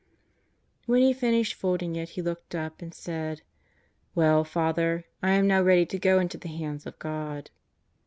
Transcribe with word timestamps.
When 0.87 1.03
he 1.03 1.13
finished 1.13 1.53
folding 1.53 1.95
it 1.95 2.09
he 2.09 2.23
looked 2.23 2.55
up 2.55 2.81
and 2.81 2.91
said: 2.91 3.43
"Well, 4.15 4.43
Father, 4.43 5.05
I 5.21 5.33
am 5.33 5.45
now 5.45 5.61
ready 5.61 5.85
to 5.85 5.99
go 5.99 6.17
into 6.19 6.39
the 6.39 6.47
hands 6.49 6.87
of 6.87 6.97
God." 6.97 7.51